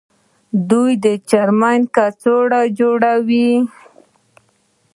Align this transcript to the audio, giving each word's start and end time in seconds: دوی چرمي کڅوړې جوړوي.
دوی 0.69 0.93
چرمي 1.29 1.77
کڅوړې 1.95 2.63
جوړوي. 2.77 3.49